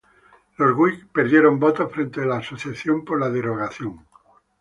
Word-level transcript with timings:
Los 0.57 0.75
Whigs 0.75 1.05
perdieron 1.13 1.59
votos 1.59 1.91
frente 1.91 2.21
a 2.21 2.25
la 2.25 2.37
Asociación 2.37 3.05
por 3.05 3.19
la 3.19 3.29
Derogación. 3.29 3.99